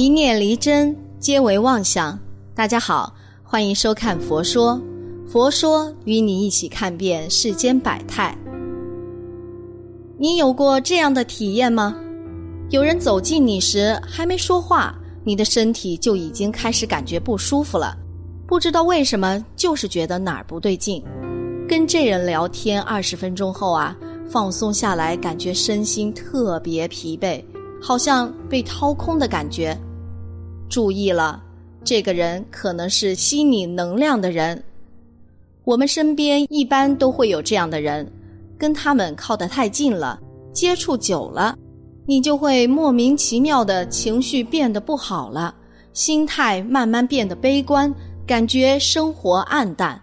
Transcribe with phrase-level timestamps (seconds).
[0.00, 2.16] 一念离真，皆为妄想。
[2.54, 3.12] 大家好，
[3.42, 4.80] 欢迎收看《佛说》，
[5.28, 8.32] 佛说与你一起看遍世间百态。
[10.16, 11.96] 你有过这样的体验吗？
[12.70, 17.98] 有人走近你时，还没说话，你的身体就已经开始感觉不舒服了。
[18.46, 21.02] 不知道为什么，就是觉得哪儿不对劲。
[21.68, 23.96] 跟这人聊天二十分钟后啊，
[24.30, 27.42] 放松下来，感觉身心特别疲惫。
[27.80, 29.76] 好像被掏空的感觉。
[30.68, 31.42] 注意了，
[31.82, 34.62] 这个人可能是吸你能量的人。
[35.64, 38.10] 我们身边一般都会有这样的人，
[38.58, 40.18] 跟他们靠得太近了，
[40.52, 41.56] 接触久了，
[42.06, 45.54] 你就会莫名其妙的情绪变得不好了，
[45.92, 47.92] 心态慢慢变得悲观，
[48.26, 50.00] 感觉生活暗淡。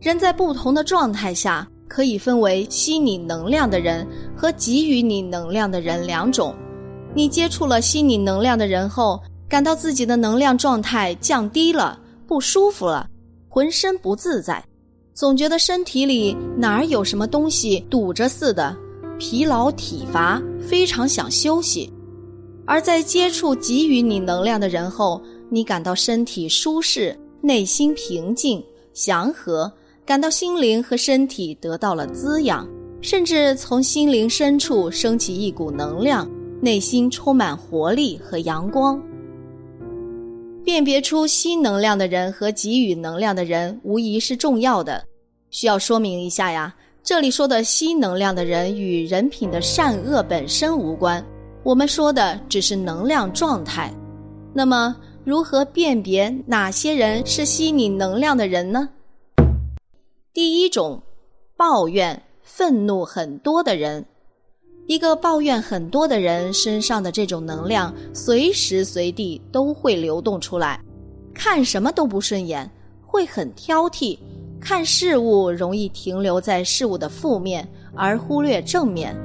[0.00, 6.54] 人在不同的状态下，可以分为吸你能量的人和给予你能量的人两种。
[7.14, 9.22] 你接触了吸你能量的人后，
[9.54, 13.08] 感到自己的能量状态降低了，不舒服了，
[13.48, 14.60] 浑身不自在，
[15.14, 18.76] 总觉得身体里哪儿有什么东西堵着似的，
[19.16, 21.88] 疲劳体乏，非常想休息。
[22.66, 28.60] 而在接触给予你能量的人后，你感到身体舒适，内心平静
[28.92, 29.72] 祥和，
[30.04, 32.68] 感到心灵和身体得到了滋养，
[33.00, 36.28] 甚至从心灵深处升起一股能量。
[36.60, 39.00] 内心充满活力和阳光。
[40.64, 45.04] 辨别出吸能量的人和给予能量的人，无疑是重要的。
[45.50, 51.24] 需要说明一下呀，这里说的吸能量的人与人品的善恶本身无关，
[51.62, 53.92] 我们说的只是能量状态。
[54.54, 58.88] 那么，如何辨别哪些人是吸你能量的人呢？
[60.32, 61.00] 第一种，
[61.56, 64.04] 抱怨、愤怒很多的人。
[64.86, 70.78] 一个抱怨很多的人身上的这种能量，随时随地都会流动出来，
[71.32, 74.18] 看什么都不顺眼，会很挑剔，
[74.60, 79.16] 看事物容易停留在事物的负面，而忽略正面。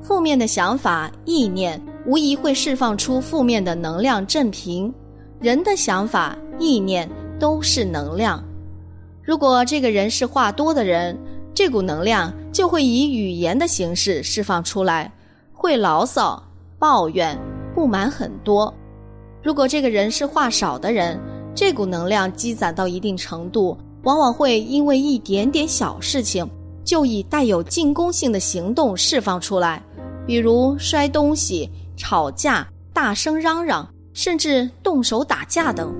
[0.00, 4.92] 负面的想法、意念，无疑会释放出负面的能量振频。
[5.38, 7.06] 人的想法、意念
[7.38, 8.42] 都是能量。
[9.22, 11.14] 如果这个人是话多的人。
[11.54, 15.10] 这股能量就会以语言的形式释放出来，
[15.52, 16.42] 会牢骚、
[16.80, 17.38] 抱怨、
[17.72, 18.74] 不满很多。
[19.40, 21.18] 如果这个人是话少的人，
[21.54, 26.44] 这股能量积攒到一定程度，往往会因为一点点小事情，
[26.84, 29.80] 就以带有进攻性的行动释放出来，
[30.26, 35.94] 比如摔东西、吵架、大声嚷嚷，甚至动手打架等。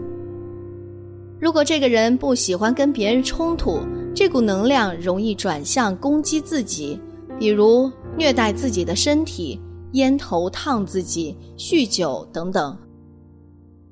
[1.38, 3.78] 如果这个人不喜欢跟别人冲突，
[4.14, 6.98] 这股能量容易转向攻击自己，
[7.36, 9.60] 比如虐待自己的身体、
[9.94, 12.76] 烟头烫自己、酗酒等等。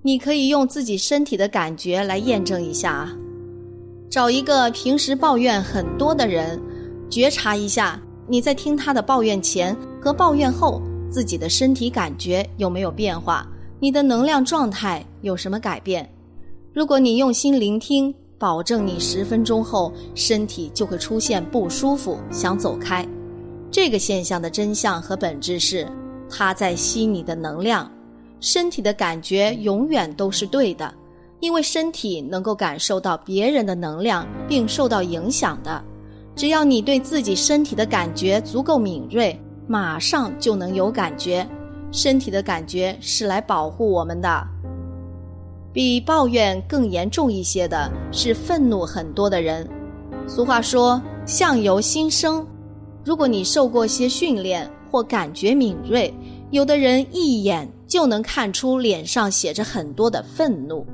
[0.00, 3.12] 你可以用自己身体的感觉来验证一下啊。
[4.08, 6.60] 找一个平时抱怨很多的人，
[7.10, 13.44] 觉察一下你在听他的抱怨前和抱怨后，自己的身体感觉有没有变化，
[13.80, 16.08] 你的能量状态有什么改变。
[16.72, 18.14] 如果你用心聆听。
[18.42, 23.06] 保证你十分钟后身体就会出现不舒服，想走开。
[23.70, 25.86] 这个现象的真相和本质是，
[26.28, 27.88] 它在吸你的能量。
[28.40, 30.92] 身体的感觉永远都是对的，
[31.38, 35.80] 因为身体能够感受到别人的能量并受到影响的。
[36.34, 41.48] 只要你对自己身体的感觉足够敏锐，马上就能有感觉。
[41.92, 44.44] 身体的感觉是来保护我们的。
[45.72, 49.68] 比抱怨更严重一些的是愤怒很多的人。
[50.26, 52.46] 俗话说“相由心生”，
[53.04, 56.12] 如果你受过些训练或感觉敏锐，
[56.50, 60.86] 有的人一眼就能看出脸上写着很多的愤怒。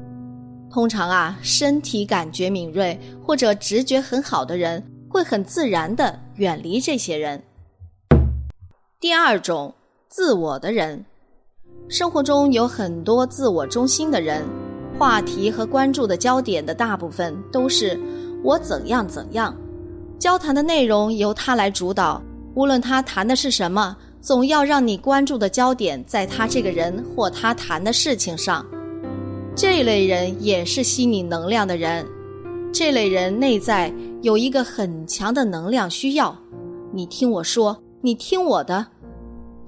[0.71, 7.42] 通常啊，身体感觉敏锐或者直觉很好的人，会很自然的远离这些人。
[9.01, 9.75] 第二种，
[10.09, 11.04] 自我的人，
[11.89, 14.45] 生活中有很多自我中心的人。
[14.98, 17.98] 话题和关注的焦点的大部分都是
[18.42, 19.56] 我怎样怎样，
[20.18, 22.21] 交谈的内容由他来主导。
[22.54, 28.66] 无论他谈的是什么，总要让你关注的焦点在他这个人或他谈的事情上。
[29.54, 32.04] 这类人也是吸你能量的人。
[32.72, 33.92] 这类人内在
[34.22, 36.36] 有一个很强的能量需要，
[36.92, 38.84] 你听我说，你听我的。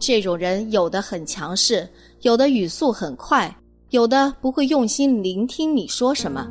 [0.00, 1.88] 这种人有的很强势，
[2.22, 3.54] 有的语速很快。
[3.90, 6.46] 有的不会用心聆听你说什么，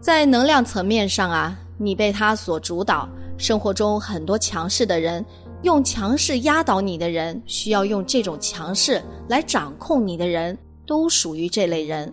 [0.00, 3.08] 在能量层面上啊，你被他所主导。
[3.36, 5.24] 生活中很多强势的人，
[5.62, 12.12] 用强势压倒你的人，需要用这种强势来掌控你的人，都属于这类人。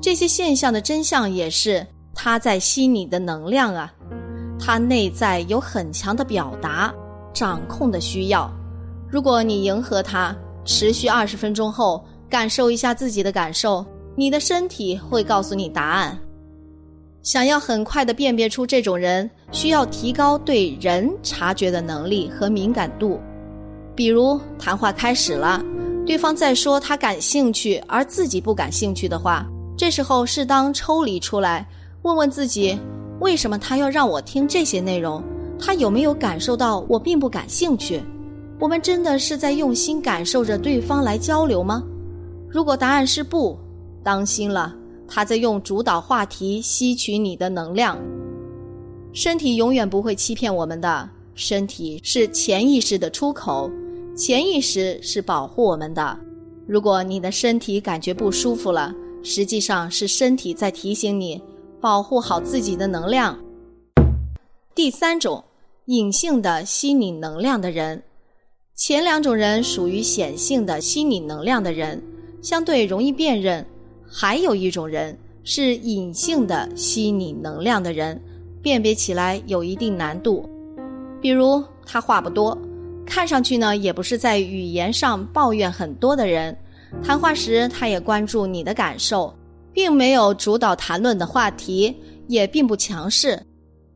[0.00, 1.84] 这些现象的真相也是
[2.14, 3.92] 他在吸你的能量啊，
[4.56, 6.94] 他内在有很强的表达、
[7.32, 8.48] 掌控的需要。
[9.10, 10.32] 如果你迎合他，
[10.64, 13.86] 持续二十分钟后，感受一下自己的感受，
[14.16, 16.18] 你的身体会告诉你答案。
[17.22, 23.20] 想要很快的辨别出这种人，需要提高对人察觉的能力和敏感度。
[23.94, 25.62] 比如谈话开始了，
[26.04, 29.46] 对方在说他感兴趣而自己不感兴趣的话，
[29.76, 31.64] 这时候适当抽离出来，
[32.02, 32.76] 问问自己：
[33.20, 35.22] 为什么他要让我听这些内容？
[35.56, 38.02] 他有没有感受到我并不感兴趣？
[38.58, 41.80] 我们真的是在用心感受着对方来交流吗？
[42.54, 43.58] 如果答案是不，
[44.04, 44.72] 当心了。
[45.08, 47.98] 他在用主导话题吸取你的能量。
[49.12, 53.68] 身体永远不会欺骗我们的，身体是潜意识的出口，
[54.16, 56.16] 潜意识是保护我们的。
[56.64, 61.42] 如果你的身体感觉不舒服了，实际上是身体在提醒你
[61.80, 63.36] 保护好自己的能量。
[64.76, 65.42] 第三种，
[65.86, 68.00] 隐性的吸你能量的人，
[68.76, 72.00] 前两种人属于显性的吸你能量的人，
[72.44, 73.64] 相对容易辨认。
[74.06, 78.20] 还有一种人是隐性的吸你能量的人，
[78.60, 80.46] 辨别起来有一定难度。
[81.22, 82.56] 比如他话不多，
[83.06, 86.54] 看上去呢也不是在语言上抱怨很多的人，
[87.02, 89.34] 谈话时他也关注你的感受，
[89.72, 91.96] 并没有主导谈论的话题，
[92.28, 93.42] 也并不强势。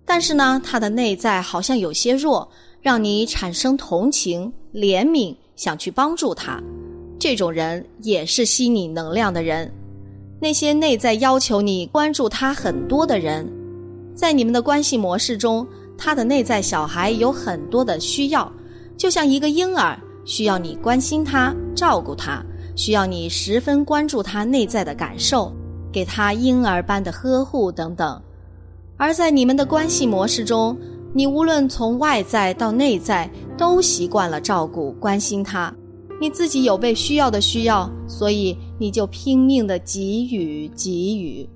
[0.07, 2.51] 但是呢，他的内在好像有些弱，
[2.81, 6.59] 让你产生同情、怜悯，想去帮助他。
[7.19, 9.71] 这种人也是吸你能量的人。
[10.41, 13.47] 那些内在要求你关注他很多的人，
[14.15, 15.67] 在你们的关系模式中，
[15.97, 18.51] 他的内在小孩有很多的需要，
[18.97, 22.41] 就像一个婴儿需要你关心他、照顾他，
[22.77, 25.53] 需要你十分关注他内在的感受，
[25.93, 28.23] 给他婴儿般的呵护等等。
[28.97, 30.79] 而在你们的关系模式中，
[31.13, 35.75] 你无论从外在到内在，都习惯了照顾、关心他。
[36.21, 41.49] 你自己有被需要的需要，所以你就拼命的给予给予。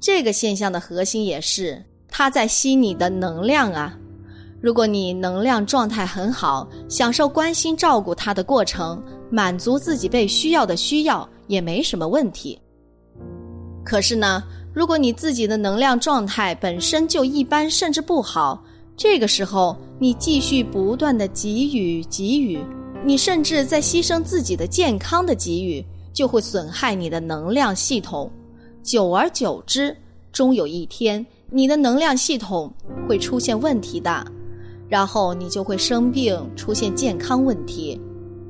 [0.00, 3.96] 这个现象的核心也是他在吸你的能量啊。
[4.60, 12.58] 如果你能量状态很好，享受关心照顾他的过程，满足自己被需要的需要，也没什么问题。
[13.84, 14.42] 可是呢，
[14.72, 18.62] 如果你自己的能量状态本身就一般，甚至不好，
[18.96, 22.58] 这个时候你继续不断的给予给予。
[23.04, 28.30] 你甚至在牺牲自己的健康的给予，就会损害你的能量系统。
[28.82, 29.96] 久而久之，
[30.32, 32.72] 终有一天，你的能量系统
[33.08, 34.26] 会出现问题的，
[34.88, 38.00] 然后你就会生病，出现健康问题。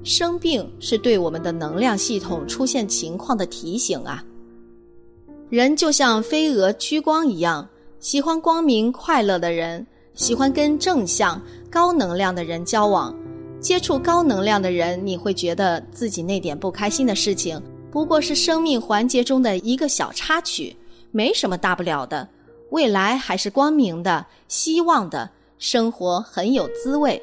[0.03, 4.25] 生病是对我们的能量系统出现情况的提醒啊。
[5.50, 7.69] 人就像飞蛾趋光一样，
[8.00, 11.41] 喜欢光明快乐的人，喜欢跟正向
[11.71, 13.15] 高能量的人交往。
[13.61, 17.61] 接触高能量的人，你会觉得自己那点不开心的事情，
[17.91, 20.77] 不过是生命环节中的一个小插曲，
[21.11, 22.27] 没什么大不了的。
[22.71, 25.29] 未来还是光明的，希望的
[25.59, 27.21] 生活很有滋味。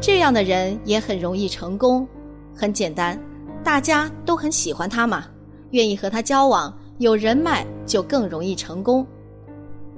[0.00, 2.08] 这样的人也很容易成功，
[2.54, 3.20] 很简单，
[3.62, 5.26] 大家都很喜欢他嘛，
[5.72, 9.06] 愿意和他交往，有人脉就更容易成功。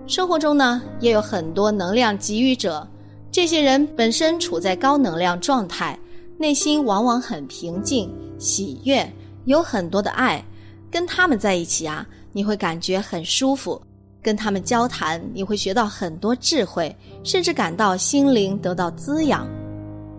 [0.08, 2.84] 生活中呢，也有很多能量给予者。
[3.32, 5.98] 这些人本身处在高能量状态，
[6.36, 9.10] 内心往往很平静、喜悦，
[9.46, 10.44] 有很多的爱。
[10.90, 13.80] 跟他们在一起啊，你会感觉很舒服；
[14.22, 19.48] 跟他们交谈，你会学到很多智慧，甚至感到心灵得到滋养。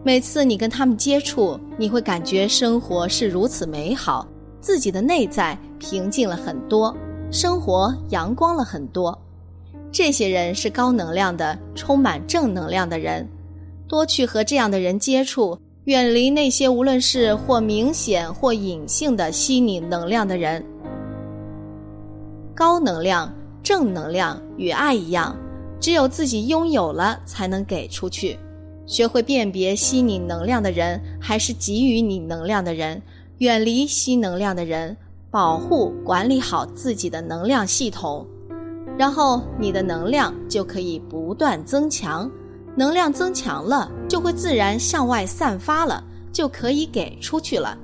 [0.03, 4.27] 每次你跟他们接触，你会感觉生活是如此美好，
[4.59, 6.97] 自己的内在平静了很多，
[7.31, 9.15] 生活阳光了很多。
[9.93, 13.29] 这些人是高能量的，充满正能量的人，
[13.87, 20.65] 多去和这样的人接触，远离那些无论是或明显或隐性的吸你能量的人。
[22.55, 23.31] 高能量、
[23.61, 25.37] 正能量与爱一样，
[25.79, 28.35] 只有自己拥有了，才能给出去。
[28.87, 32.99] 学会辨别吸你能量的人，还是给予你能量的人，
[33.37, 34.97] 远离吸能量的人，
[35.29, 38.25] 保护管理好自己的能量系统。
[38.97, 42.29] 然后你的能量就可以不断增强，
[42.75, 47.77] 能量增强了，就会自然向外散发了，就可以给出去了。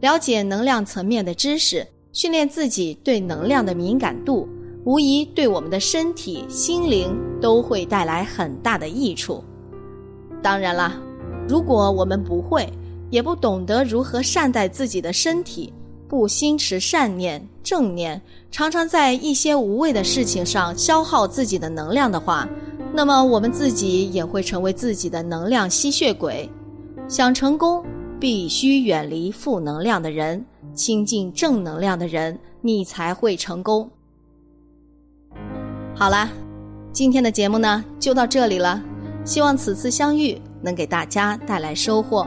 [0.00, 4.48] 了解能量层面的知识，训练自己对能量的敏感度，
[4.84, 9.44] 无疑对我们的身体、心灵都会带来很大的益处。
[10.42, 11.00] 当然啦，
[11.46, 12.68] 如果我们不会，
[13.10, 15.72] 也不懂得如何善待自己的身体，
[16.12, 22.46] 不心持善念、正念，常常在一些无谓的事情上消耗自己的能量的话，
[22.92, 26.46] 那么我们自己也会成为自己的能量吸血鬼。
[27.08, 27.82] 想成功，
[28.20, 33.88] 必须远离负能量的人，亲近正能量的人，你才会成功。
[35.94, 36.28] 好啦，
[36.92, 38.84] 今天的节目呢就到这里了，
[39.24, 42.26] 希望此次相遇能给大家带来收获。